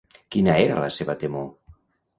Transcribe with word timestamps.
Quina 0.35 0.55
era 0.63 0.79
la 0.85 0.89
seva 0.97 1.19
temor? 1.27 1.49